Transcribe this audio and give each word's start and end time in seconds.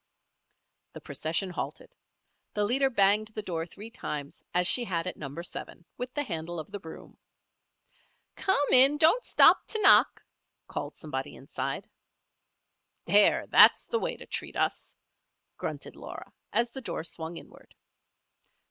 The 0.93 0.99
procession 1.01 1.51
halted. 1.51 1.95
The 2.55 2.63
leader 2.63 2.89
banged 2.89 3.27
the 3.35 3.43
door 3.43 3.67
three 3.67 3.91
times 3.91 4.41
as 4.51 4.65
she 4.65 4.83
had 4.85 5.05
at 5.05 5.15
Number 5.15 5.43
Seven, 5.43 5.85
with 5.95 6.11
the 6.15 6.23
handle 6.23 6.59
of 6.59 6.71
the 6.71 6.79
broom. 6.79 7.19
"Come 8.35 8.65
in! 8.71 8.97
don't 8.97 9.23
stop 9.23 9.67
to 9.67 9.81
knock," 9.83 10.23
called 10.67 10.97
somebody 10.97 11.35
inside. 11.35 11.87
"There! 13.05 13.45
that's 13.45 13.85
the 13.85 13.99
way 13.99 14.17
to 14.17 14.25
treat 14.25 14.55
us," 14.55 14.95
grunted 15.57 15.95
Laura, 15.95 16.33
as 16.51 16.71
the 16.71 16.81
door 16.81 17.03
swung 17.03 17.37
inward. 17.37 17.75